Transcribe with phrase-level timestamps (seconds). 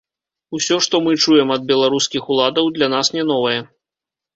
[0.59, 3.59] Усё, што мы чуем ад беларускіх уладаў, для нас не новае.